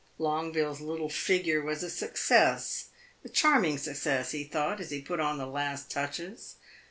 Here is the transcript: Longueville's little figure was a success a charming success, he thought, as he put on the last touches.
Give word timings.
Longueville's 0.17 0.81
little 0.81 1.09
figure 1.11 1.61
was 1.61 1.83
a 1.83 1.89
success 1.91 2.87
a 3.23 3.29
charming 3.29 3.77
success, 3.77 4.31
he 4.31 4.43
thought, 4.43 4.79
as 4.79 4.89
he 4.89 4.99
put 4.99 5.19
on 5.19 5.37
the 5.37 5.45
last 5.45 5.91
touches. 5.91 6.55